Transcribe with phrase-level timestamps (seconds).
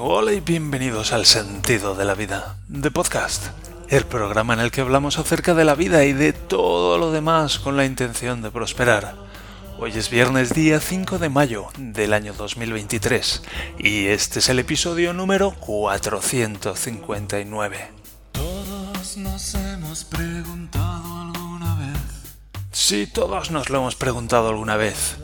[0.00, 3.46] Hola y bienvenidos al Sentido de la Vida, de Podcast,
[3.88, 7.58] el programa en el que hablamos acerca de la vida y de todo lo demás
[7.58, 9.16] con la intención de prosperar.
[9.76, 13.42] Hoy es viernes día 5 de mayo del año 2023
[13.78, 17.90] y este es el episodio número 459.
[18.30, 21.98] Todos nos hemos preguntado alguna vez.
[22.70, 25.16] Sí, todos nos lo hemos preguntado alguna vez.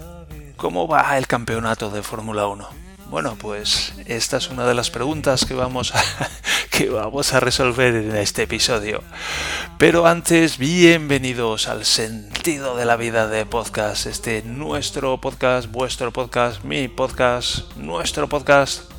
[0.56, 2.83] ¿Cómo va el campeonato de Fórmula 1?
[3.10, 6.02] Bueno, pues esta es una de las preguntas que vamos a,
[6.70, 9.02] que vamos a resolver en este episodio.
[9.78, 14.06] Pero antes, bienvenidos al sentido de la vida de podcast.
[14.06, 18.90] Este nuestro podcast, vuestro podcast, mi podcast, nuestro podcast.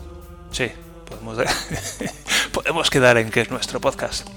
[0.51, 0.71] Sí,
[1.05, 1.37] podemos,
[2.53, 4.29] podemos quedar en que es nuestro podcast.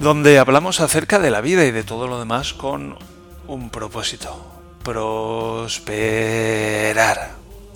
[0.00, 2.98] Donde hablamos acerca de la vida y de todo lo demás con
[3.46, 4.50] un propósito.
[4.82, 5.84] Prosperar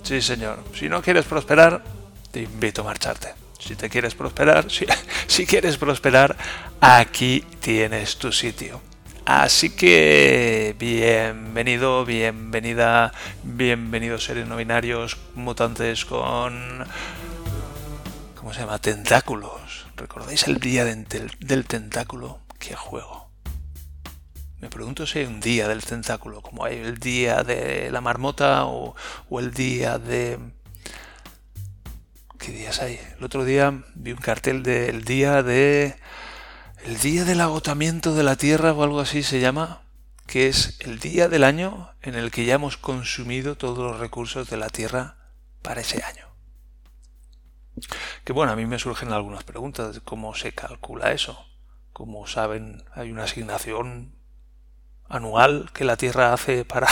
[0.03, 0.63] Sí, señor.
[0.73, 1.83] Si no quieres prosperar,
[2.31, 3.33] te invito a marcharte.
[3.59, 4.65] Si te quieres prosperar,
[5.27, 6.35] si, quieres prosperar,
[6.79, 8.81] aquí tienes tu sitio.
[9.25, 16.83] Así que bienvenido, bienvenida, bienvenidos seres no binarios, mutantes con...
[18.35, 18.79] ¿Cómo se llama?
[18.79, 19.85] Tentáculos.
[19.95, 22.39] ¿Recordáis el día del tentáculo?
[22.57, 23.28] ¡Qué juego!
[24.61, 28.65] Me pregunto si hay un día del tentáculo, como hay el día de la marmota
[28.65, 28.93] o,
[29.39, 30.37] el día de...
[32.37, 32.99] ¿Qué días hay?
[33.17, 35.95] El otro día vi un cartel del día de...
[36.83, 39.81] El día del agotamiento de la Tierra o algo así se llama,
[40.27, 44.49] que es el día del año en el que ya hemos consumido todos los recursos
[44.49, 45.17] de la Tierra
[45.61, 46.27] para ese año.
[48.25, 51.45] Que bueno, a mí me surgen algunas preguntas cómo se calcula eso.
[51.93, 54.18] Como saben, hay una asignación
[55.09, 56.87] anual que la Tierra hace para,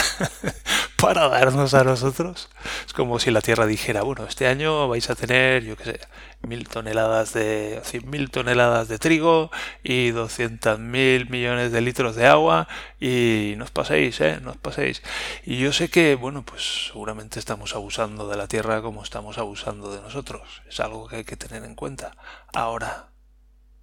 [1.00, 2.50] para darnos a nosotros.
[2.86, 6.00] Es como si la Tierra dijera, bueno, este año vais a tener, yo qué sé,
[6.42, 9.50] mil toneladas de, cien mil toneladas de trigo
[9.82, 12.68] y doscientos mil millones de litros de agua
[13.00, 14.40] y no os paséis, ¿eh?
[14.42, 15.02] No os paséis.
[15.44, 19.94] Y yo sé que, bueno, pues seguramente estamos abusando de la Tierra como estamos abusando
[19.94, 20.62] de nosotros.
[20.68, 22.16] Es algo que hay que tener en cuenta.
[22.52, 23.10] Ahora,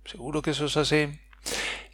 [0.03, 1.19] seguro que eso es así.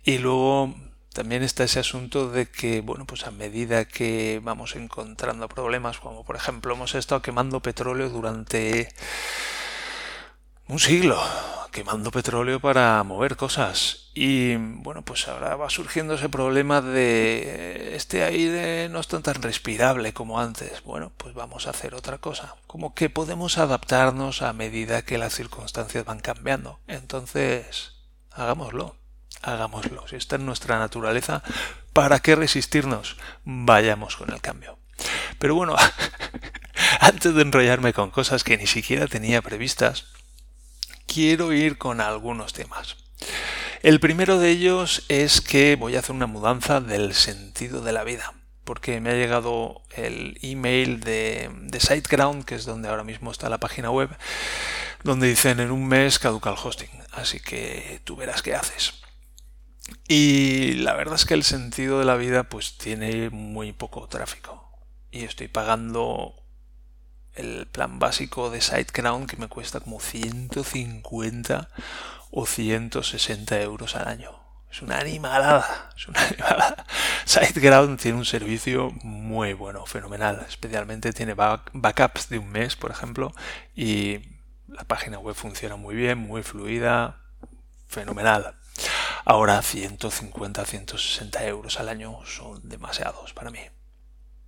[0.03, 0.73] Y luego
[1.13, 6.23] también está ese asunto de que, bueno, pues a medida que vamos encontrando problemas, como
[6.23, 8.87] por ejemplo hemos estado quemando petróleo durante
[10.67, 11.21] un siglo,
[11.71, 14.09] quemando petróleo para mover cosas.
[14.13, 20.13] Y bueno, pues ahora va surgiendo ese problema de este aire no es tan, respirable
[20.13, 20.81] como antes.
[20.83, 22.55] Bueno, pues vamos a hacer otra cosa.
[22.67, 26.79] Como que podemos adaptarnos a medida que las circunstancias van cambiando.
[26.87, 27.93] Entonces,
[28.31, 29.00] hagámoslo
[29.41, 30.07] hagámoslo.
[30.07, 31.43] Si está en nuestra naturaleza,
[31.93, 33.17] ¿para qué resistirnos?
[33.43, 34.77] Vayamos con el cambio.
[35.39, 35.75] Pero bueno,
[36.99, 40.05] antes de enrollarme con cosas que ni siquiera tenía previstas,
[41.07, 42.97] quiero ir con algunos temas.
[43.81, 48.03] El primero de ellos es que voy a hacer una mudanza del sentido de la
[48.03, 53.31] vida, porque me ha llegado el email de, de SiteGround, que es donde ahora mismo
[53.31, 54.09] está la página web,
[55.03, 59.00] donde dicen en un mes caduca el hosting, así que tú verás qué haces.
[60.07, 64.69] Y la verdad es que el sentido de la vida pues tiene muy poco tráfico.
[65.11, 66.35] Y estoy pagando
[67.33, 71.69] el plan básico de SiteGround que me cuesta como 150
[72.31, 74.41] o 160 euros al año.
[74.71, 76.85] Es una animalada, es una animalada.
[77.25, 80.45] SiteGround tiene un servicio muy bueno, fenomenal.
[80.47, 83.33] Especialmente tiene backups de un mes, por ejemplo,
[83.75, 84.19] y
[84.67, 87.17] la página web funciona muy bien, muy fluida,
[87.87, 88.55] fenomenal.
[89.25, 93.61] Ahora 150, 160 euros al año son demasiados para mí.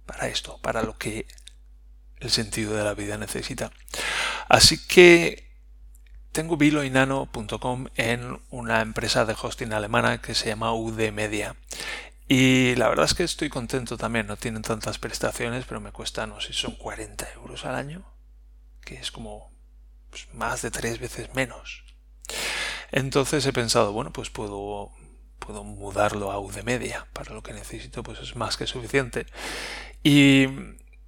[0.06, 1.28] Para esto, para lo que
[2.20, 3.72] el sentido de la vida necesita.
[4.50, 5.52] Así que
[6.32, 11.56] tengo biloinano.com en una empresa de hosting alemana que se llama UD Media.
[12.28, 16.26] Y la verdad es que estoy contento también, no tienen tantas prestaciones, pero me cuesta,
[16.26, 18.04] no sé, son 40 euros al año,
[18.82, 19.52] que es como
[20.10, 21.83] pues, más de tres veces menos.
[22.94, 24.92] Entonces he pensado, bueno, pues puedo,
[25.40, 27.08] puedo mudarlo a UD Media.
[27.12, 29.26] Para lo que necesito, pues es más que suficiente.
[30.04, 30.46] Y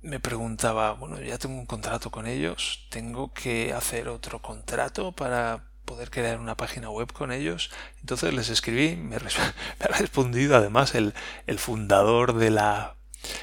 [0.01, 5.65] me preguntaba, bueno, ya tengo un contrato con ellos, tengo que hacer otro contrato para
[5.85, 7.69] poder crear una página web con ellos.
[8.01, 9.17] Entonces les escribí, me,
[9.79, 11.13] ha respondido además el,
[11.45, 12.95] el, fundador de la,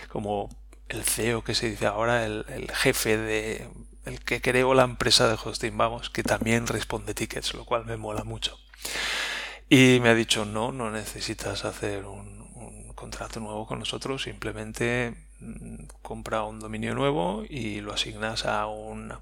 [0.08, 0.48] como
[0.88, 3.68] el CEO que se dice ahora, el, el jefe de
[4.04, 7.96] el que creó la empresa de hosting, vamos, que también responde tickets, lo cual me
[7.96, 8.58] mola mucho.
[9.68, 12.42] Y me ha dicho, no, no necesitas hacer un,
[12.94, 19.12] contrato nuevo con nosotros, simplemente mm, compra un dominio nuevo y lo asignas a un,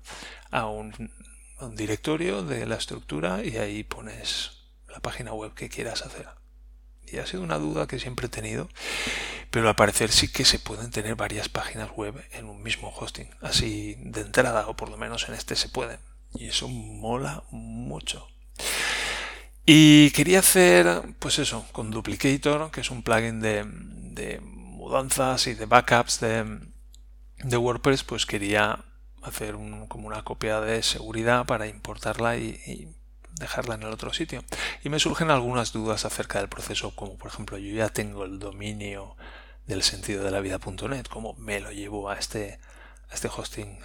[0.50, 1.10] a un
[1.60, 4.52] un directorio de la estructura y ahí pones
[4.88, 6.39] la página web que quieras hacer.
[7.12, 8.68] Y ha sido una duda que siempre he tenido,
[9.50, 13.28] pero al parecer sí que se pueden tener varias páginas web en un mismo hosting,
[13.40, 15.98] así de entrada, o por lo menos en este se pueden.
[16.34, 18.28] Y eso mola mucho.
[19.66, 25.66] Y quería hacer, pues eso, con Duplicator, que es un plugin de, mudanzas y de
[25.66, 28.84] backups de WordPress, pues quería
[29.22, 29.54] hacer
[29.88, 32.88] como una copia de seguridad para importarla y,
[33.40, 34.44] dejarla en el otro sitio.
[34.84, 38.38] Y me surgen algunas dudas acerca del proceso, como por ejemplo yo ya tengo el
[38.38, 39.16] dominio
[39.66, 42.60] del sentido de la vida.net, cómo me lo llevo a este,
[43.12, 43.78] este hosting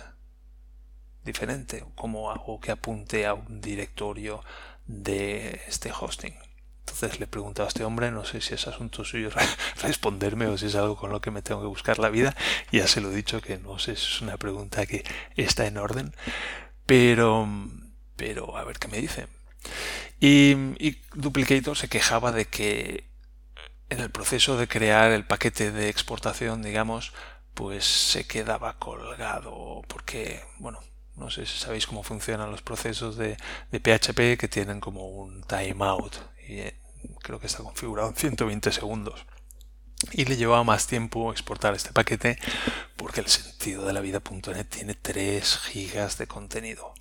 [1.24, 4.44] diferente, cómo hago que apunte a un directorio
[4.86, 6.36] de este hosting.
[6.80, 9.32] Entonces le preguntado a este hombre, no sé si es asunto suyo
[9.82, 12.36] responderme o si es algo con lo que me tengo que buscar la vida.
[12.72, 15.04] Ya se lo he dicho que no sé si es una pregunta que
[15.36, 16.14] está en orden.
[16.86, 17.48] Pero,
[18.16, 19.28] pero a ver qué me dice.
[20.20, 23.10] Y, Duplicator se quejaba de que
[23.90, 27.14] en el proceso de crear el paquete de exportación, digamos,
[27.54, 30.80] pues se quedaba colgado porque, bueno,
[31.16, 33.38] no sé si sabéis cómo funcionan los procesos de,
[33.72, 36.16] de PHP que tienen como un timeout
[36.48, 36.80] y eh,
[37.22, 39.26] creo que está configurado en 120 segundos.
[40.12, 42.38] Y le llevaba más tiempo exportar este paquete
[42.98, 46.94] porque el sentido de la vida.net tiene 3 gigas de contenido.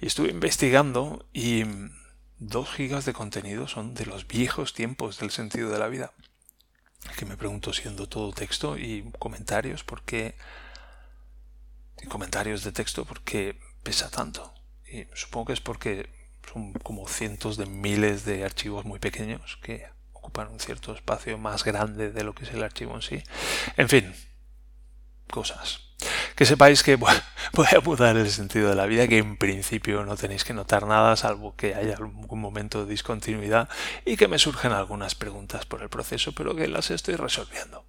[0.00, 1.64] Y estuve investigando y
[2.40, 6.12] 2 gigas de contenido son de los viejos tiempos del sentido de la vida.
[7.16, 10.34] Que me pregunto siendo todo texto y comentarios porque
[12.02, 14.54] y comentarios de texto porque pesa tanto.
[14.90, 16.08] Y supongo que es porque
[16.50, 21.62] son como cientos de miles de archivos muy pequeños que ocupan un cierto espacio más
[21.62, 23.22] grande de lo que es el archivo en sí.
[23.76, 24.14] En fin,
[25.30, 25.89] cosas.
[26.40, 27.12] Que sepáis que voy
[27.52, 31.14] a mudar el sentido de la vida, que en principio no tenéis que notar nada,
[31.14, 33.68] salvo que haya algún momento de discontinuidad
[34.06, 37.84] y que me surgen algunas preguntas por el proceso, pero que las estoy resolviendo.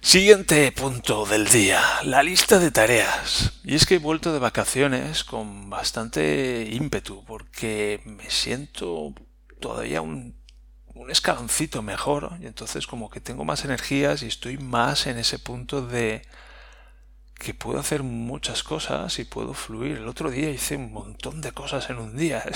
[0.00, 3.52] Siguiente punto del día, la lista de tareas.
[3.62, 9.14] Y es que he vuelto de vacaciones con bastante ímpetu porque me siento
[9.60, 10.34] todavía un,
[10.92, 15.38] un escaloncito mejor y entonces como que tengo más energías y estoy más en ese
[15.38, 16.22] punto de
[17.38, 19.98] que puedo hacer muchas cosas y puedo fluir.
[19.98, 22.44] El otro día hice un montón de cosas en un día.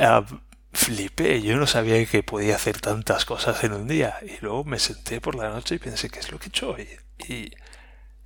[0.00, 0.24] Ah,
[0.72, 4.16] flipé, yo no sabía que podía hacer tantas cosas en un día.
[4.22, 6.70] Y luego me senté por la noche y pensé, ¿qué es lo que he hecho
[6.70, 6.88] hoy?
[7.28, 7.52] Y,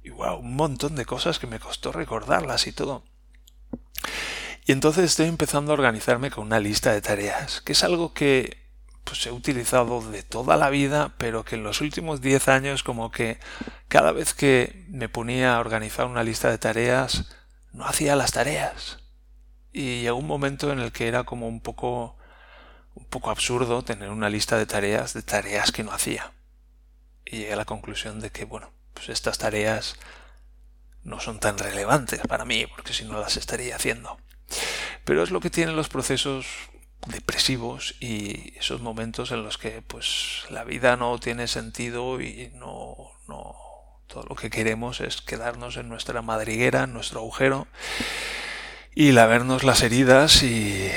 [0.03, 3.05] y wow, un montón de cosas que me costó recordarlas y todo.
[4.65, 8.68] Y entonces estoy empezando a organizarme con una lista de tareas, que es algo que
[9.09, 13.11] pues he utilizado de toda la vida, pero que en los últimos 10 años como
[13.11, 13.39] que
[13.89, 17.35] cada vez que me ponía a organizar una lista de tareas,
[17.73, 18.99] no hacía las tareas.
[19.73, 22.17] Y llegó un momento en el que era como un poco
[22.95, 26.33] un poco absurdo tener una lista de tareas de tareas que no hacía.
[27.25, 29.97] Y llegué a la conclusión de que, bueno, pues estas tareas
[31.05, 34.19] no son tan relevantes para mí, porque si no las estaría haciendo.
[35.05, 36.47] Pero es lo que tienen los procesos
[37.09, 42.97] depresivos y esos momentos en los que pues la vida no tiene sentido y no,
[43.27, 43.55] no
[44.07, 47.67] todo lo que queremos es quedarnos en nuestra madriguera, en nuestro agujero
[48.95, 50.91] y lavernos las heridas y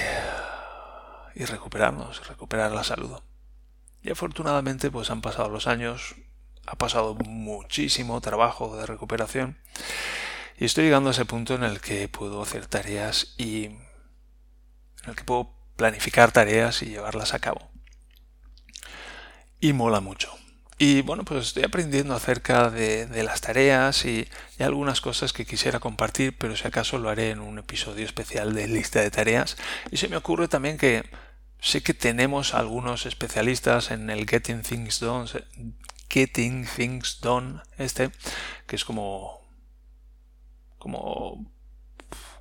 [1.35, 3.19] y recuperarnos, recuperar la salud.
[4.03, 6.15] Y afortunadamente pues han pasado los años,
[6.65, 9.57] ha pasado muchísimo trabajo de recuperación
[10.57, 13.79] y estoy llegando a ese punto en el que puedo hacer tareas y en
[15.07, 17.69] el que puedo planificar tareas y llevarlas a cabo.
[19.59, 20.31] Y mola mucho.
[20.77, 25.79] Y bueno, pues estoy aprendiendo acerca de, las tareas y, y, algunas cosas que quisiera
[25.79, 29.57] compartir, pero si acaso lo haré en un episodio especial de lista de tareas.
[29.91, 31.03] Y se me ocurre también que
[31.59, 35.27] sé que tenemos algunos especialistas en el Getting Things Done,
[36.09, 38.09] Getting Things Done, este,
[38.65, 39.39] que es como,
[40.79, 41.45] como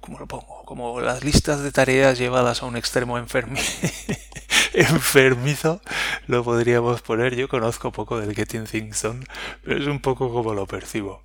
[0.00, 0.64] ¿cómo lo pongo?
[0.64, 3.18] Como las listas de tareas llevadas a un extremo
[4.74, 5.80] enfermizo,
[6.26, 7.36] lo podríamos poner.
[7.36, 9.24] Yo conozco poco del Getting Things Done,
[9.62, 11.24] pero es un poco como lo percibo.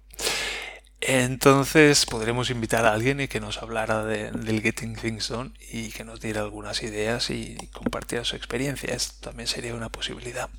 [1.02, 6.04] Entonces podremos invitar a alguien y que nos hablara del Getting Things Done y que
[6.04, 8.94] nos diera algunas ideas y compartiera su experiencia.
[8.94, 10.50] Esto también sería una posibilidad.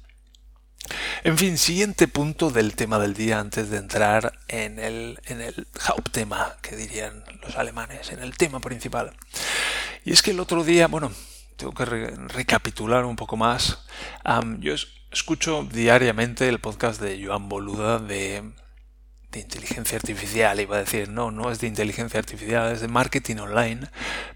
[1.25, 5.67] En fin, siguiente punto del tema del día antes de entrar en el, en el
[5.87, 9.13] Hauptthema, que dirían los alemanes, en el tema principal.
[10.05, 11.13] Y es que el otro día, bueno,
[11.57, 13.85] tengo que recapitular un poco más.
[14.61, 14.75] yo
[15.11, 18.53] escucho diariamente el podcast de Joan Boluda de,
[19.31, 23.37] de inteligencia artificial, iba a decir, no, no es de inteligencia artificial, es de marketing
[23.37, 23.89] online,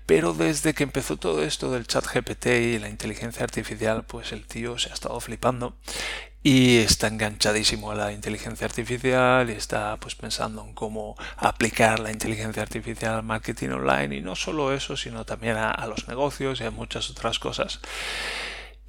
[0.07, 4.47] pero desde que empezó todo esto del chat GPT y la inteligencia artificial, pues el
[4.47, 5.77] tío se ha estado flipando
[6.43, 12.11] y está enganchadísimo a la inteligencia artificial y está pues pensando en cómo aplicar la
[12.11, 14.17] inteligencia artificial al marketing online.
[14.17, 17.81] Y no solo eso sino también a, los negocios y a muchas otras cosas.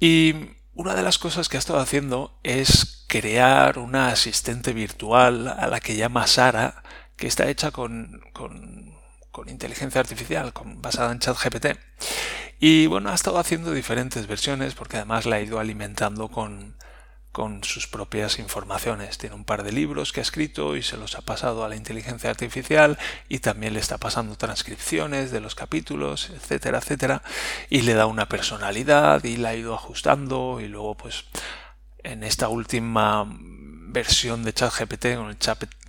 [0.00, 0.34] Y
[0.74, 5.80] una de las cosas que ha estado haciendo es crear una asistente virtual a la
[5.80, 6.82] que llama Sara
[7.16, 8.94] que está hecha con, con,
[9.30, 11.78] con inteligencia artificial con, basada en ChatGPT.
[12.60, 16.76] Y bueno ha estado haciendo diferentes versiones porque además la ha ido alimentando con
[17.32, 19.18] con sus propias informaciones.
[19.18, 21.76] Tiene un par de libros que ha escrito y se los ha pasado a la
[21.76, 22.98] inteligencia artificial
[23.28, 27.22] y también le está pasando transcripciones de los capítulos, etcétera, etcétera,
[27.70, 31.24] y le da una personalidad y la ha ido ajustando y luego pues
[32.02, 35.81] en esta última versión de ChatGPT, con el ChatGPT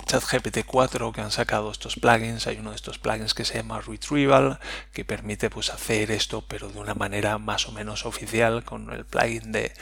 [0.66, 4.60] 4 que han sacado estos plugins, hay uno de estos plugins que se llama Retrieval,
[4.92, 9.06] que permite pues hacer esto pero de una manera más o menos oficial con el
[9.06, 9.74] plugin de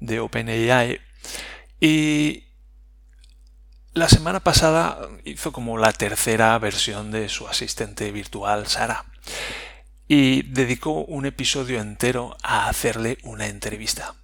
[0.00, 1.00] de OpenAI.
[1.80, 2.44] Y
[3.92, 9.04] la semana pasada hizo como la tercera versión de su asistente virtual, Sara.
[10.06, 14.14] Y dedicó un episodio entero a hacerle una entrevista.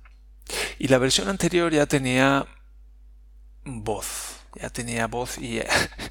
[0.78, 2.46] Y la versión anterior ya tenía
[3.64, 4.43] voz.
[4.60, 5.60] Ya tenía voz y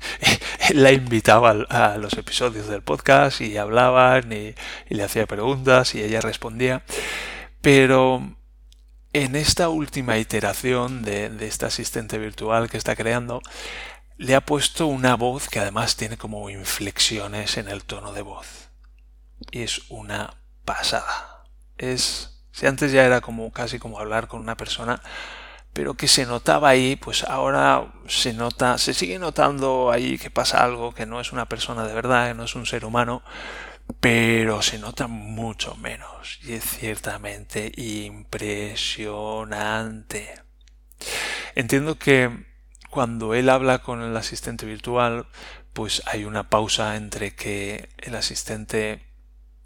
[0.74, 4.56] la invitaba a los episodios del podcast y hablaban y,
[4.90, 6.84] le hacía preguntas y ella respondía.
[7.62, 8.36] Pero
[9.14, 13.42] en esta última iteración de, este asistente virtual que está creando,
[14.18, 18.70] le ha puesto una voz que además tiene como inflexiones en el tono de voz.
[19.52, 20.36] Y es una
[20.66, 21.46] pasada.
[21.78, 25.02] Es, si antes ya era como casi como hablar con una persona,
[25.74, 30.64] pero que se notaba ahí, pues ahora se nota, se sigue notando ahí que pasa
[30.64, 33.24] algo, que no es una persona de verdad, que no es un ser humano,
[34.00, 40.42] pero se nota mucho menos y es ciertamente impresionante.
[41.56, 42.46] Entiendo que
[42.90, 45.28] cuando él habla con el asistente virtual,
[45.74, 49.04] pues hay una pausa entre que el asistente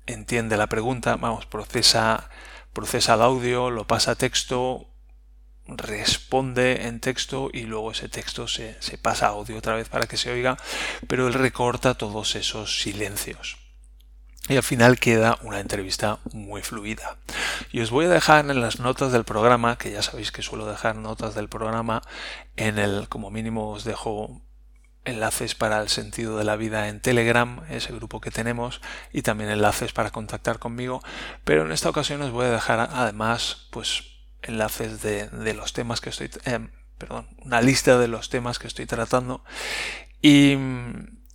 [0.05, 2.29] entiende la pregunta, vamos, procesa,
[2.71, 4.87] procesa el audio, lo pasa a texto,
[5.67, 10.07] responde en texto y luego ese texto se, se pasa a audio otra vez para
[10.07, 10.57] que se oiga,
[11.07, 13.57] pero él recorta todos esos silencios
[14.49, 17.17] y al final queda una entrevista muy fluida.
[17.71, 20.65] Y os voy a dejar en las notas del programa, que ya sabéis que suelo
[20.65, 22.01] dejar notas del programa,
[22.55, 24.41] en el, como mínimo os dejo
[25.03, 28.81] enlaces para el sentido de la vida en Telegram, ese grupo que tenemos,
[29.11, 31.01] y también enlaces para contactar conmigo,
[31.43, 36.01] pero en esta ocasión os voy a dejar además pues enlaces de, de los temas
[36.01, 36.67] que estoy, eh,
[36.97, 39.43] perdón, una lista de los temas que estoy tratando
[40.21, 40.57] y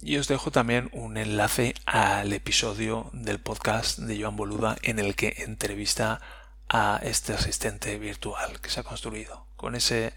[0.02, 5.14] y os dejo también un enlace al episodio del podcast de Joan Boluda en el
[5.14, 6.20] que entrevista
[6.68, 10.12] a este asistente virtual que se ha construido con ese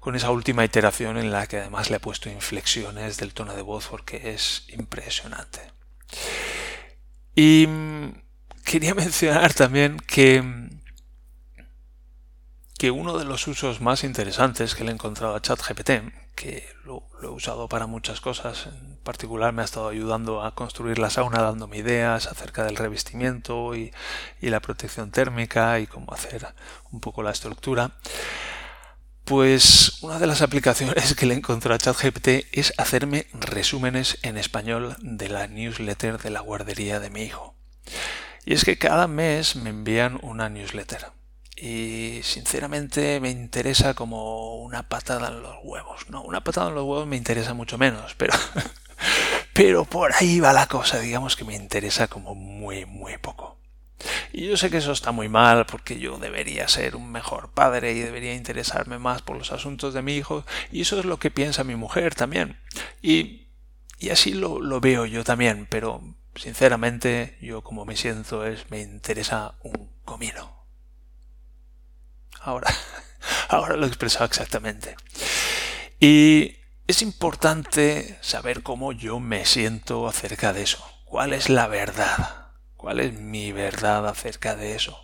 [0.00, 3.62] con esa última iteración en la que además le ha puesto inflexiones del tono de
[3.62, 5.60] voz porque es impresionante.
[7.34, 8.22] Y mm,
[8.64, 10.42] quería mencionar también que
[12.78, 15.90] que uno de los usos más interesantes que le he encontrado a ChatGPT,
[16.34, 20.98] que lo, he usado para muchas cosas, en particular me ha estado ayudando a construir
[20.98, 23.92] la sauna dándome ideas acerca del revestimiento y,
[24.42, 26.46] y la protección térmica y cómo hacer
[26.92, 27.92] un poco la estructura,
[29.24, 34.36] pues una de las aplicaciones que le he encontrado a ChatGPT es hacerme resúmenes en
[34.36, 37.54] español de la newsletter de la guardería de mi hijo.
[38.44, 41.06] Y es que cada mes me envían una newsletter
[41.56, 46.08] y sinceramente me interesa como una patada en los huevos.
[46.10, 48.34] No, una patada en los huevos me interesa mucho menos, pero
[49.52, 53.56] pero por ahí va la cosa, digamos que me interesa como muy muy poco.
[54.32, 57.92] Y yo sé que eso está muy mal porque yo debería ser un mejor padre
[57.92, 61.30] y debería interesarme más por los asuntos de mi hijo y eso es lo que
[61.30, 62.58] piensa mi mujer también.
[63.00, 63.48] Y,
[63.98, 66.02] y así lo, lo veo yo también, pero
[66.34, 70.55] sinceramente yo como me siento es me interesa un comino.
[72.46, 72.72] Ahora,
[73.48, 74.94] ahora lo he expresado exactamente.
[75.98, 80.88] Y es importante saber cómo yo me siento acerca de eso.
[81.04, 82.52] ¿Cuál es la verdad?
[82.76, 84.96] ¿Cuál es mi verdad acerca de eso?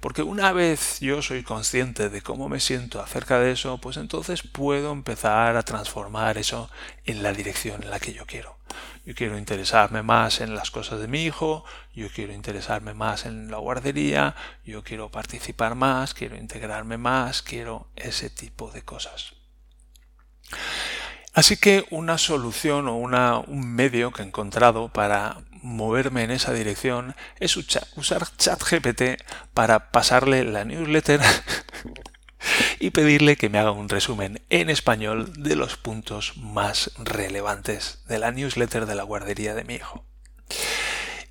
[0.00, 4.40] Porque una vez yo soy consciente de cómo me siento acerca de eso, pues entonces
[4.40, 6.70] puedo empezar a transformar eso
[7.04, 8.57] en la dirección en la que yo quiero.
[9.08, 13.50] Yo quiero interesarme más en las cosas de mi hijo, yo quiero interesarme más en
[13.50, 14.36] la guardería,
[14.66, 19.32] yo quiero participar más, quiero integrarme más, quiero ese tipo de cosas.
[21.32, 26.52] Así que una solución o una, un medio que he encontrado para moverme en esa
[26.52, 29.22] dirección es usar ChatGPT
[29.54, 31.22] para pasarle la newsletter
[32.80, 38.18] y pedirle que me haga un resumen en español de los puntos más relevantes de
[38.18, 40.04] la newsletter de la guardería de mi hijo.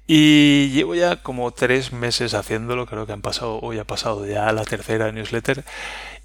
[0.10, 4.50] Y llevo ya como tres meses haciéndolo, creo que han pasado, hoy ha pasado ya
[4.54, 5.66] la tercera newsletter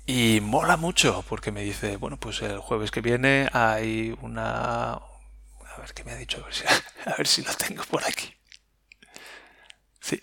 [0.06, 4.92] y mola mucho porque me dice, bueno, pues el jueves que viene hay una...
[4.94, 6.44] A ver qué me ha dicho, a
[7.16, 8.34] ver si, a lo tengo por aquí.
[10.02, 10.20] Sí.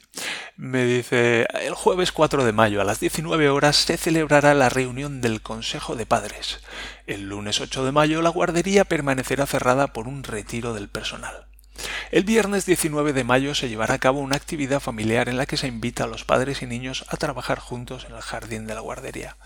[0.57, 5.21] Me dice, el jueves 4 de mayo a las 19 horas se celebrará la reunión
[5.21, 6.59] del Consejo de Padres.
[7.07, 11.47] El lunes 8 de mayo la guardería permanecerá cerrada por un retiro del personal.
[12.11, 15.55] El viernes 19 de mayo se llevará a cabo una actividad familiar en la que
[15.55, 18.81] se invita a los padres y niños a trabajar juntos en el jardín de la
[18.81, 19.37] guardería.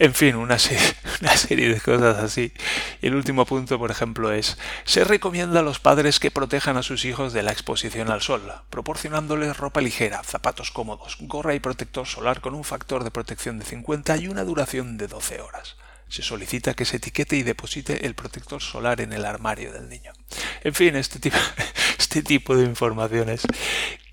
[0.00, 2.54] En fin, una serie, de cosas así.
[3.02, 6.82] Y el último punto, por ejemplo, es se recomienda a los padres que protejan a
[6.82, 12.06] sus hijos de la exposición al sol, proporcionándoles ropa ligera, zapatos cómodos, gorra y protector
[12.06, 15.76] solar con un factor de protección de 50 y una duración de 12 horas
[16.08, 20.12] se solicita que se etiquete y deposite el protector solar en el armario del niño.
[20.62, 21.36] En fin, este tipo,
[21.98, 23.42] este tipo de informaciones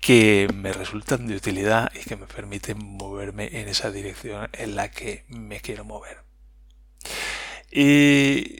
[0.00, 4.90] que me resultan de utilidad y que me permiten moverme en esa dirección en la
[4.90, 6.18] que me quiero mover.
[7.70, 8.58] Y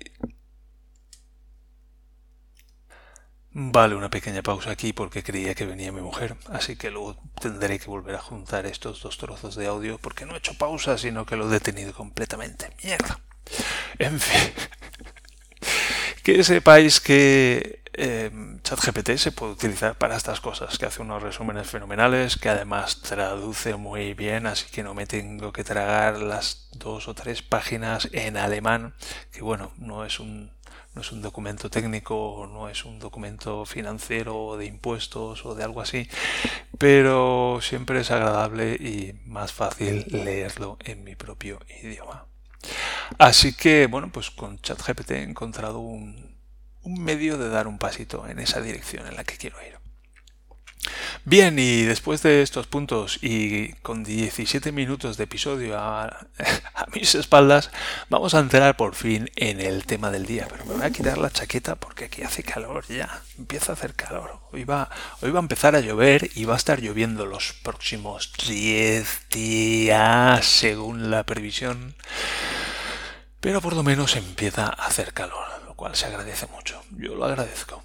[3.60, 7.80] Vale, una pequeña pausa aquí porque creía que venía mi mujer, así que luego tendré
[7.80, 11.26] que volver a juntar estos dos trozos de audio porque no he hecho pausa, sino
[11.26, 12.70] que lo he detenido completamente.
[12.84, 13.18] Mierda.
[13.98, 14.52] En fin,
[16.37, 18.30] que sepáis que eh,
[18.62, 23.76] ChatGPT se puede utilizar para estas cosas, que hace unos resúmenes fenomenales, que además traduce
[23.76, 28.37] muy bien, así que no me tengo que tragar las dos o tres páginas en
[28.37, 28.92] alemán,
[29.32, 30.52] que bueno, no es un
[30.94, 35.80] no es un documento técnico, no es un documento financiero de impuestos o de algo
[35.80, 36.08] así,
[36.76, 42.27] pero siempre es agradable y más fácil leerlo en mi propio idioma.
[43.18, 46.36] Así que, bueno, pues con ChatGPT he encontrado un,
[46.84, 49.77] medio de dar un pasito en esa dirección en la que quiero ir.
[51.24, 56.26] Bien, y después de estos puntos y con 17 minutos de episodio a,
[56.94, 57.70] mis espaldas,
[58.08, 60.46] vamos a entrar por fin en el tema del día.
[60.50, 63.94] Pero me voy a quitar la chaqueta porque aquí hace calor ya, empieza a hacer
[63.94, 64.40] calor.
[64.52, 68.32] Hoy va, hoy va a empezar a llover y va a estar lloviendo los próximos
[68.46, 71.94] 10 días según la previsión.
[73.40, 76.82] Pero por lo menos empieza a hacer calor, lo cual se agradece mucho.
[76.96, 77.84] Yo lo agradezco.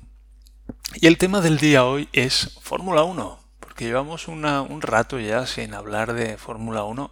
[0.95, 5.73] Y el tema del día hoy es Fórmula 1, porque llevamos un rato ya sin
[5.73, 7.12] hablar de Fórmula 1,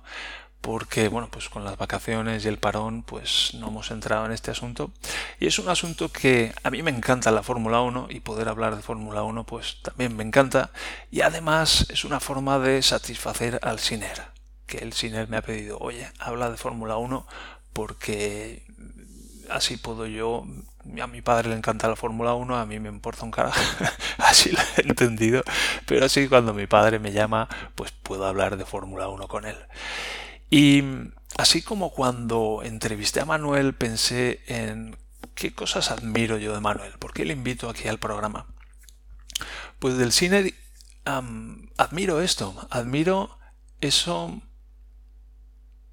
[0.62, 4.52] porque bueno, pues con las vacaciones y el parón, pues no hemos entrado en este
[4.52, 4.92] asunto.
[5.40, 8.76] Y es un asunto que a mí me encanta la Fórmula 1 y poder hablar
[8.76, 10.70] de Fórmula 1 pues también me encanta.
[11.10, 14.26] Y además es una forma de satisfacer al Siner,
[14.68, 17.26] que el Siner me ha pedido, oye, habla de Fórmula 1
[17.74, 18.64] porque
[19.50, 20.46] así puedo yo
[21.02, 23.60] a mi padre le encanta la Fórmula 1, a mí me importa un carajo,
[24.18, 25.44] así lo he entendido,
[25.86, 29.58] pero así cuando mi padre me llama, pues puedo hablar de Fórmula 1 con él.
[30.50, 30.84] Y
[31.38, 34.98] así como cuando entrevisté a Manuel pensé en
[35.36, 38.48] qué cosas admiro yo de Manuel, ¿por qué le invito aquí al programa?
[39.80, 40.54] Pues del cine
[41.06, 43.38] admiro esto, admiro
[43.80, 44.42] eso...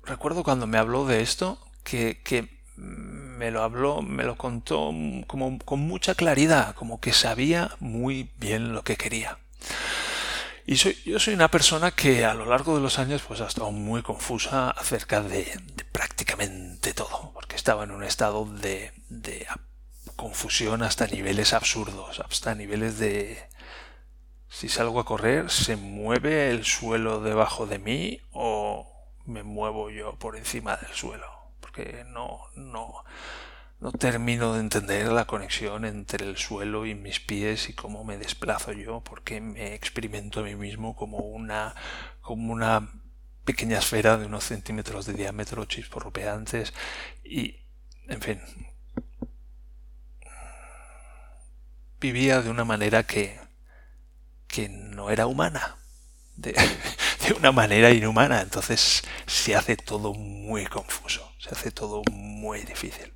[0.03, 2.23] Recuerdo cuando me habló de esto, que,
[3.39, 4.93] me lo habló, me lo contó
[5.29, 9.39] como con mucha claridad, como que sabía muy bien lo que quería.
[10.67, 13.47] Y soy, yo soy una persona que a lo largo de los años pues ha
[13.47, 15.47] estado muy confusa acerca de,
[15.93, 19.47] prácticamente todo, porque estaba en un estado de, de
[20.17, 23.39] confusión hasta niveles absurdos, hasta niveles de
[24.49, 28.91] si salgo a correr, se mueve el suelo debajo de mí o
[29.27, 31.38] me muevo yo por encima del suelo
[32.09, 33.05] no, no,
[33.81, 38.19] no termino de entender la conexión entre el suelo y mis pies y cómo me
[38.19, 41.75] desplazo yo, porque me experimento a mí mismo como una,
[42.21, 42.91] como una
[43.45, 46.75] pequeña esfera de unos centímetros de diámetro, chisporropeantes
[47.25, 47.57] y,
[48.09, 48.41] en fin,
[52.01, 53.39] vivía de una manera que,
[54.49, 55.77] que no era humana,
[56.37, 56.53] de,
[57.29, 63.13] de una manera inhumana, entonces se hace todo muy confuso se hace todo muy difícil.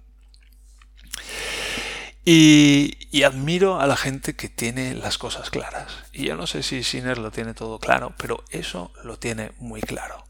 [2.24, 5.92] Y, admiro a la gente que tiene las cosas claras.
[6.12, 9.80] Y yo no sé si Sinner lo tiene todo claro, pero eso lo tiene muy
[9.80, 10.24] claro.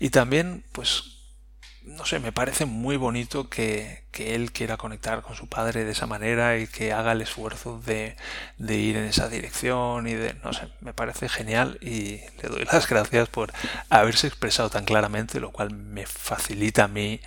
[0.00, 1.04] Y también, pues,
[1.82, 5.92] no sé, me parece muy bonito que, que, él quiera conectar con su padre de
[5.92, 8.16] esa manera y que haga el esfuerzo de,
[8.58, 12.64] de, ir en esa dirección y de, no sé, me parece genial y le doy
[12.64, 13.52] las gracias por
[13.88, 17.20] haberse expresado tan claramente, lo cual me facilita a mí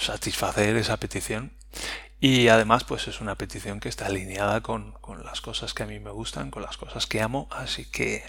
[0.00, 1.52] satisfacer esa petición.
[2.20, 5.86] Y además, pues es una petición que está alineada con, con las cosas que a
[5.86, 8.24] mí me gustan, con las cosas que amo, así que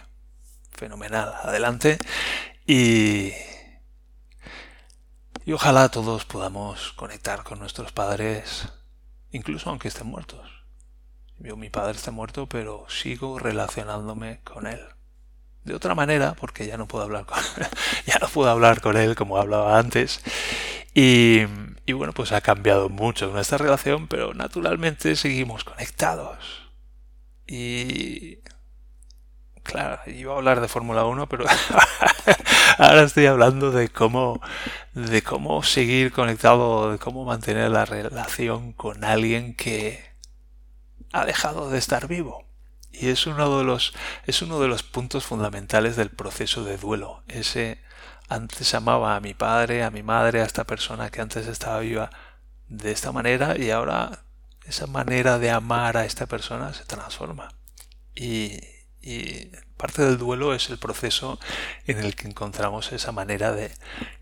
[0.72, 1.98] fenomenal, adelante.
[2.66, 3.34] Y,
[5.46, 8.70] y ojalá todos podamos conectar con nuestros padres,
[9.32, 10.50] incluso aunque estén muertos.
[11.40, 14.80] Yo, mi padre está muerto, pero sigo relacionándome con él.
[15.64, 17.38] De otra manera, porque ya no puedo hablar con
[18.06, 20.22] ya no puedo hablar con él como hablaba antes.
[20.94, 21.42] Y,
[21.86, 26.38] y bueno, pues ha cambiado mucho nuestra relación, pero naturalmente seguimos conectados.
[27.48, 28.40] Y
[29.64, 31.46] claro, iba a hablar de Fórmula 1, pero
[32.78, 34.42] ahora estoy hablando de cómo,
[34.94, 40.12] de cómo seguir conectado, de cómo mantener la relación con alguien que
[41.14, 42.46] ha dejado de estar vivo.
[42.92, 43.94] Y es uno de los,
[44.26, 47.24] es uno de los puntos fundamentales del proceso de duelo.
[47.28, 47.82] Ese
[48.30, 52.10] antes amaba a mi padre, a mi madre, a esta persona que antes estaba viva
[52.68, 54.24] de esta manera y ahora
[54.66, 57.54] esa manera de amar a esta persona se transforma.
[58.16, 58.60] Y,
[59.02, 61.40] y parte del duelo es el proceso
[61.88, 63.72] en el que encontramos esa manera de,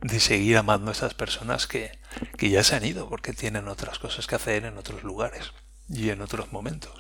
[0.02, 1.92] de seguir amando a esas personas que,
[2.38, 5.52] que ya se han ido porque tienen otras cosas que hacer en otros lugares
[5.88, 6.94] y en otros momentos.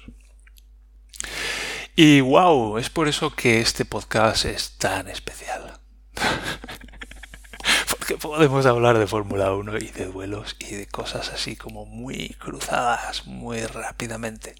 [2.01, 5.81] Y wow, es por eso que este podcast es tan especial.
[7.89, 12.29] Porque podemos hablar de Fórmula 1 y de duelos y de cosas así como muy
[12.39, 14.55] cruzadas muy rápidamente.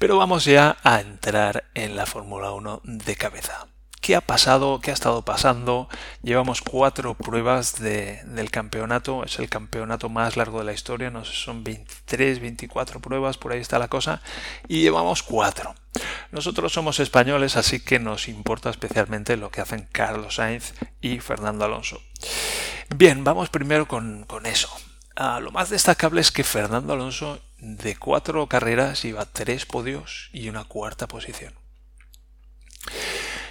[0.00, 3.68] Pero vamos ya a entrar en la Fórmula 1 de cabeza.
[4.00, 4.80] ¿Qué ha pasado?
[4.80, 5.88] ¿Qué ha estado pasando?
[6.22, 9.22] Llevamos cuatro pruebas de, del campeonato.
[9.22, 11.10] Es el campeonato más largo de la historia.
[11.10, 14.20] No sé, son 23, 24 pruebas, por ahí está la cosa.
[14.66, 15.76] Y llevamos cuatro.
[16.32, 21.64] Nosotros somos españoles, así que nos importa especialmente lo que hacen Carlos Sainz y Fernando
[21.64, 22.02] Alonso.
[22.94, 24.68] Bien, vamos primero con, con eso.
[25.14, 30.48] Ah, lo más destacable es que Fernando Alonso de cuatro carreras iba tres podios y
[30.48, 31.54] una cuarta posición.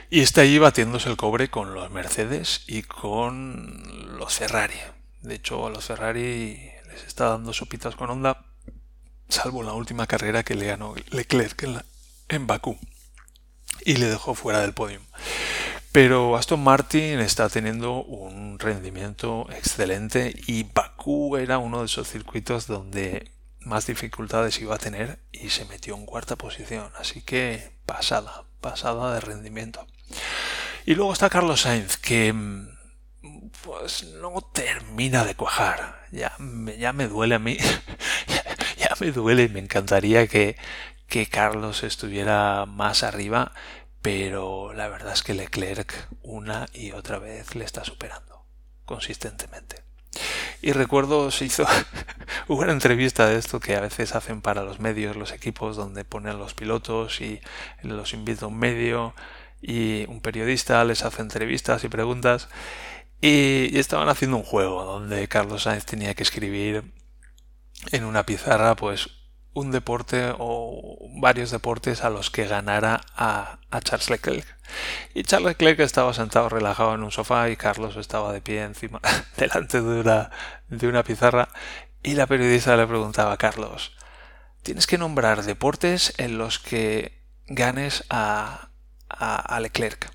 [0.09, 4.77] Y está ahí batiéndose el cobre con los Mercedes y con los Ferrari.
[5.21, 8.45] De hecho, a los Ferrari les está dando sopitas con onda,
[9.27, 11.81] salvo la última carrera que le ganó Leclerc en,
[12.29, 12.77] en Bakú
[13.85, 15.01] y le dejó fuera del podio.
[15.91, 22.67] Pero Aston Martin está teniendo un rendimiento excelente y Bakú era uno de esos circuitos
[22.67, 26.91] donde más dificultades iba a tener y se metió en cuarta posición.
[26.97, 29.88] Así que pasada, pasada de rendimiento.
[30.85, 32.33] Y luego está Carlos Sainz, que
[33.63, 36.05] pues no termina de cuajar.
[36.11, 36.35] Ya
[36.77, 37.57] ya me duele a mí.
[38.77, 40.57] ya, me duele me encantaría que,
[41.07, 43.53] que Carlos estuviera más arriba.
[44.01, 48.45] Pero la verdad es que Leclerc una y otra vez le está superando
[48.85, 49.83] consistentemente.
[50.61, 51.65] Y recuerdo, se hizo
[52.47, 56.37] una entrevista de esto que a veces hacen para los medios, los equipos, donde ponen
[56.37, 57.41] los pilotos y
[57.81, 59.15] los invita un medio
[59.61, 62.49] y un periodista les hace entrevistas y preguntas
[63.21, 66.83] y, estaban haciendo un juego donde Carlos Sainz tenía que escribir
[67.91, 69.09] en una pizarra pues
[69.55, 74.45] un deporte o varios deportes a los que ganara a, a, Charles Leclerc.
[75.15, 78.99] Y Charles Leclerc estaba sentado relajado en un sofá y Carlos estaba de pie encima,
[79.37, 80.29] delante de una,
[80.69, 81.47] de una pizarra
[82.05, 83.91] y la periodista le preguntaba a Carlos,
[84.61, 88.69] tienes que nombrar deportes en los que ganes a,
[89.09, 90.11] a, Leclerc.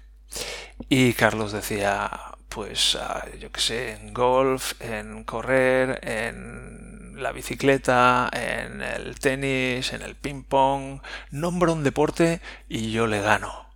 [0.88, 2.96] Y Carlos decía, pues
[3.40, 10.16] yo qué sé, en golf, en correr, en la bicicleta, en el tenis, en el
[10.16, 13.68] ping pong, nombra un deporte y yo le gano.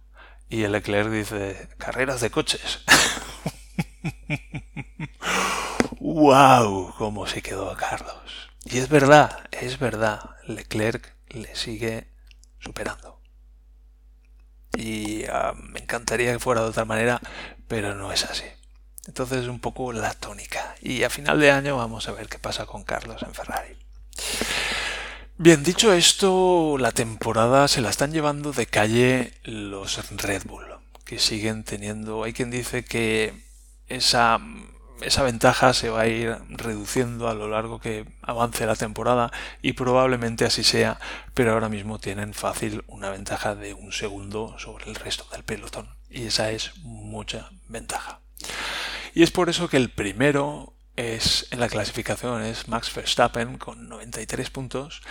[0.49, 2.85] Y el Leclerc dice, carreras de coches.
[6.01, 6.95] ¡Wow!
[6.97, 8.51] ¿Cómo se quedó Carlos?
[8.65, 12.09] Y es verdad, es verdad, Leclerc le sigue
[12.59, 13.15] superando
[14.77, 17.21] y ah, me encantaría que fuera de otra manera,
[17.69, 18.45] pero no es así.
[19.07, 20.75] Entonces es un poco la tónica.
[20.81, 23.77] Y a final de año vamos a ver qué pasa con Carlos en Ferrari.
[25.37, 30.65] Bien, dicho esto, la temporada se la están llevando de calle los Red Bull,
[31.05, 33.35] que siguen teniendo, hay quien dice que
[33.89, 34.41] esa
[35.01, 39.73] esa ventaja se va a ir reduciendo a lo largo que avance la temporada y
[39.73, 40.99] probablemente así sea,
[41.35, 45.89] pero ahora mismo tienen fácil una ventaja de un segundo sobre el resto del pelotón
[46.09, 48.21] y esa es mucha ventaja.
[49.15, 53.89] Y es por eso que el primero es en la clasificación es Max Verstappen con
[53.89, 55.03] 93 puntos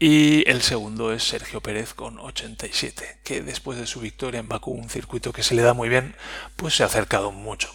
[0.00, 4.72] y el segundo es Sergio Pérez con 87, que después de su victoria en Bakú,
[4.72, 6.16] un circuito que se le da muy bien,
[6.56, 7.70] pues se ha acercado mucho.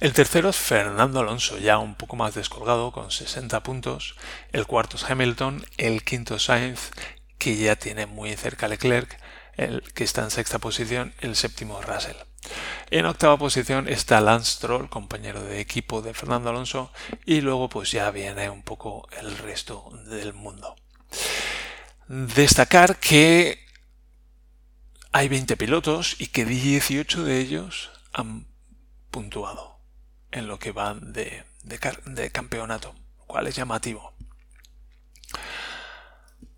[0.00, 4.16] El tercero es Fernando Alonso, ya un poco más descolgado, con 60 puntos.
[4.50, 6.90] El cuarto es Hamilton, el quinto es Sainz,
[7.36, 9.20] que ya tiene muy cerca Leclerc,
[9.56, 12.27] el que está en sexta posición, el séptimo Russell.
[12.90, 16.90] En octava posición está Lance Stroll, compañero de equipo de Fernando Alonso,
[17.26, 20.76] y luego pues ya viene un poco el resto del mundo.
[22.08, 23.66] Destacar que
[25.12, 28.46] hay 20 pilotos y que 18 de ellos han
[29.10, 29.78] puntuado
[30.30, 34.14] en lo que van de, de campeonato, lo cual es llamativo.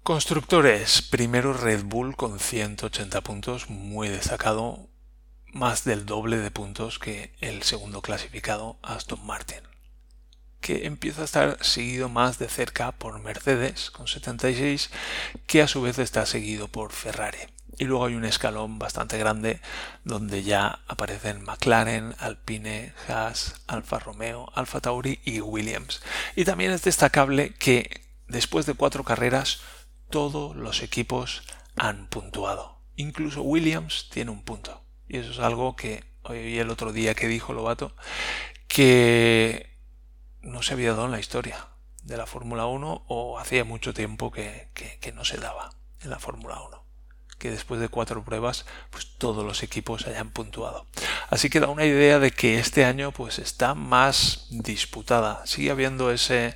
[0.03, 4.90] Constructores, primero Red Bull con 180 puntos, muy destacado,
[5.53, 9.61] más del doble de puntos que el segundo clasificado Aston Martin,
[10.61, 14.91] que empieza a estar seguido más de cerca por Mercedes con 76,
[15.47, 17.39] que a su vez está seguido por Ferrari.
[17.79, 19.61] Y luego hay un escalón bastante grande
[20.05, 26.03] donde ya aparecen McLaren, Alpine, Haas, Alfa Romeo, Alfa Tauri y Williams.
[26.37, 29.61] Y también es destacable que después de cuatro carreras
[30.11, 31.43] todos los equipos
[31.77, 32.83] han puntuado.
[32.97, 34.83] Incluso Williams tiene un punto.
[35.11, 37.97] Y eso es algo que oí el otro día que dijo Lobato
[38.69, 39.77] que
[40.41, 41.67] no se había dado en la historia
[42.05, 45.71] de la Fórmula 1 o hacía mucho tiempo que, que no se daba
[46.01, 46.85] en la Fórmula 1
[47.39, 50.87] que después de cuatro pruebas pues todos los equipos hayan puntuado.
[51.29, 55.45] Así que da una idea de que este año pues está más disputada.
[55.45, 56.55] Sigue habiendo ese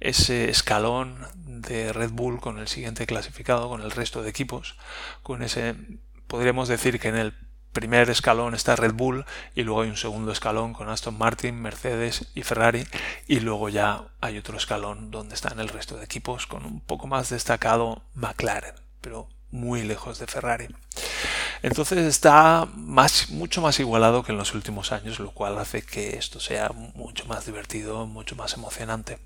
[0.00, 4.76] ese escalón de Red Bull con el siguiente clasificado, con el resto de equipos,
[5.22, 5.76] con ese
[6.26, 10.32] podríamos decir que en el primer escalón está Red Bull y luego hay un segundo
[10.32, 12.86] escalón con Aston Martin, Mercedes y Ferrari
[13.26, 17.06] y luego ya hay otro escalón donde están el resto de equipos con un poco
[17.06, 20.68] más destacado McLaren, pero muy lejos de Ferrari.
[21.62, 22.66] Entonces está
[23.28, 27.24] mucho más igualado que en los últimos años, lo cual hace que esto sea mucho
[27.26, 29.18] más divertido, mucho más emocionante.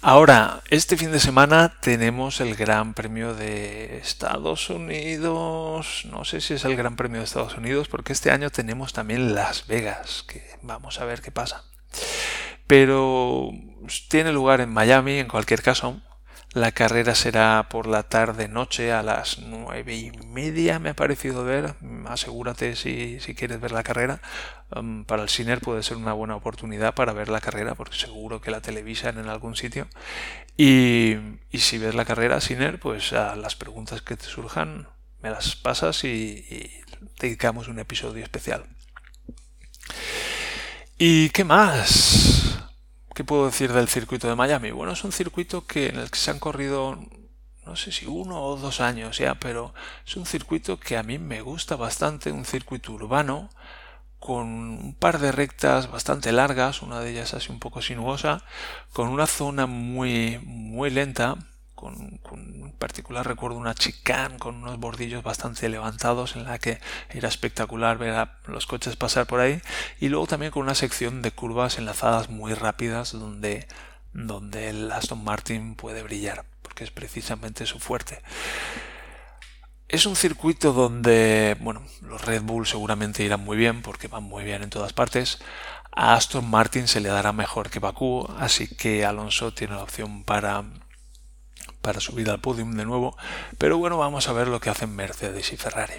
[0.00, 6.06] Ahora, este fin de semana tenemos el Gran Premio de Estados Unidos.
[6.08, 9.34] No sé si es el Gran Premio de Estados Unidos, porque este año tenemos también
[9.34, 10.24] Las Vegas,
[10.62, 11.64] vamos a ver qué pasa.
[12.68, 13.50] Pero
[14.08, 16.00] tiene lugar en Miami, en cualquier caso.
[16.52, 21.74] La carrera será por la tarde-noche a las nueve y media, me ha parecido ver.
[22.06, 24.20] Asegúrate si, si quieres ver la carrera.
[24.74, 28.40] Um, para el Ciner puede ser una buena oportunidad para ver la carrera, porque seguro
[28.40, 29.88] que la televisan en algún sitio.
[30.56, 31.16] Y,
[31.50, 34.88] y si ves la carrera Ciner, pues a las preguntas que te surjan
[35.22, 36.70] me las pasas y, y
[37.20, 38.64] dedicamos un episodio especial.
[40.96, 42.47] ¿Y qué más?
[43.18, 44.70] ¿Qué puedo decir del circuito de Miami?
[44.70, 46.96] Bueno, es un circuito que en el que se han corrido
[47.66, 49.74] no sé si uno o dos años ya, pero
[50.06, 53.50] es un circuito que a mí me gusta bastante, un circuito urbano
[54.20, 58.44] con un par de rectas bastante largas, una de ellas así un poco sinuosa,
[58.92, 61.38] con una zona muy muy lenta,
[61.78, 67.28] con, en particular recuerdo una chicane con unos bordillos bastante levantados en la que era
[67.28, 69.62] espectacular ver a los coches pasar por ahí
[70.00, 73.68] y luego también con una sección de curvas enlazadas muy rápidas donde,
[74.12, 78.22] donde el Aston Martin puede brillar porque es precisamente su fuerte.
[79.88, 84.44] Es un circuito donde, bueno, los Red Bull seguramente irán muy bien porque van muy
[84.44, 85.38] bien en todas partes.
[85.92, 90.24] A Aston Martin se le dará mejor que Bakú, así que Alonso tiene la opción
[90.24, 90.64] para
[91.80, 93.16] para subir al podium de nuevo,
[93.58, 95.94] pero bueno, vamos a ver lo que hacen Mercedes y Ferrari.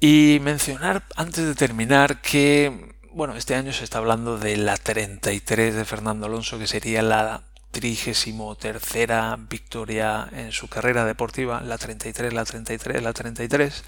[0.00, 5.74] Y mencionar antes de terminar que, bueno, este año se está hablando de la 33
[5.74, 12.32] de Fernando Alonso, que sería la trigésimo tercera victoria en su carrera deportiva, la 33,
[12.32, 13.84] la 33, la 33.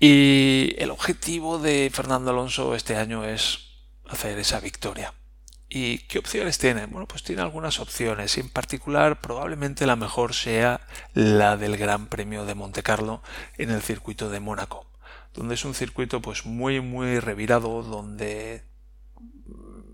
[0.00, 3.70] Y el objetivo de Fernando Alonso este año es
[4.08, 5.14] hacer esa victoria.
[5.72, 6.86] ¿Y qué opciones tiene?
[6.86, 8.36] Bueno, pues tiene algunas opciones.
[8.38, 10.80] En particular, probablemente la mejor sea
[11.14, 13.22] la del Gran Premio de Monte Carlo
[13.56, 14.90] en el circuito de Mónaco,
[15.32, 18.64] donde es un circuito pues muy muy revirado, donde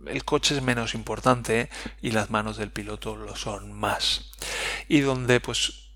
[0.06, 1.68] el coche es menos importante
[2.00, 4.32] y las manos del piloto lo son más.
[4.88, 5.90] Y donde pues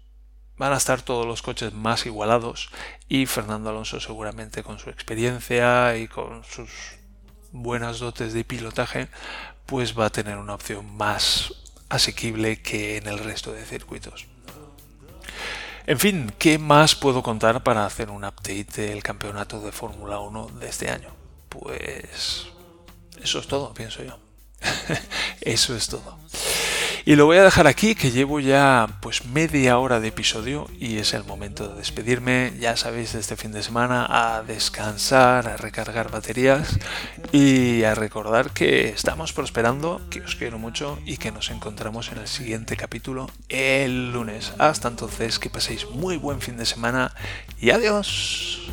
[0.58, 2.68] van a estar todos los coches más igualados
[3.08, 6.99] y Fernando Alonso seguramente con su experiencia y con sus
[7.52, 9.08] buenas dotes de pilotaje
[9.66, 11.54] pues va a tener una opción más
[11.88, 14.26] asequible que en el resto de circuitos.
[15.86, 20.48] En fin, ¿qué más puedo contar para hacer un update del campeonato de Fórmula 1
[20.60, 21.10] de este año?
[21.48, 22.46] Pues
[23.22, 24.18] Eso es todo, pienso yo.
[25.40, 26.18] Eso es todo.
[27.10, 30.98] Y lo voy a dejar aquí, que llevo ya pues media hora de episodio y
[30.98, 35.56] es el momento de despedirme, ya sabéis, de este fin de semana, a descansar, a
[35.56, 36.78] recargar baterías
[37.32, 42.18] y a recordar que estamos prosperando, que os quiero mucho y que nos encontramos en
[42.18, 44.52] el siguiente capítulo el lunes.
[44.58, 47.12] Hasta entonces, que paséis muy buen fin de semana
[47.60, 48.70] y adiós.